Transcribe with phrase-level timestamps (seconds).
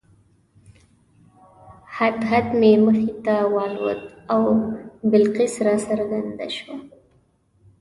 [1.97, 4.01] هدهد مې مخې ته والوت
[4.33, 4.41] او
[5.11, 6.77] بلقیس راڅرګنده شوه.